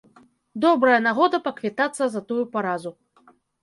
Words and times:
Добрая 0.65 0.95
нагода 1.09 1.43
паквітацца 1.51 2.03
за 2.17 2.27
тую 2.35 2.43
паразу. 2.59 2.99